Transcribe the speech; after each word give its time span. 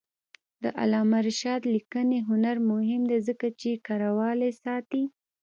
د 0.63 0.65
علامه 0.81 1.19
رشاد 1.27 1.61
لیکنی 1.75 2.19
هنر 2.29 2.57
مهم 2.71 3.01
دی 3.09 3.19
ځکه 3.27 3.47
چې 3.59 3.81
کرهوالي 3.85 4.51
ساتي. 4.63 5.03